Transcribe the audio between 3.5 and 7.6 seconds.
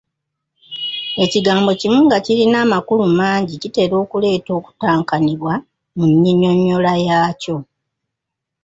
kitera okuleeta okutankanibwa mu nnyinnyonnyola yaakyo.